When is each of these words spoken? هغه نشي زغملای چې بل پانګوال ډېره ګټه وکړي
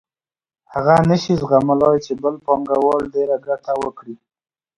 هغه 0.73 0.95
نشي 1.09 1.33
زغملای 1.41 1.97
چې 2.05 2.13
بل 2.23 2.35
پانګوال 2.45 3.03
ډېره 3.15 3.35
ګټه 3.47 3.73
وکړي 3.83 4.15